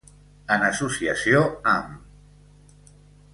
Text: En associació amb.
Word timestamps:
En 0.53 0.63
associació 0.67 1.43
amb. 1.73 2.91